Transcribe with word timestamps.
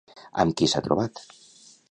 Amb 0.43 0.55
qui 0.61 0.69
s'ha 0.71 0.83
trobat? 0.89 1.23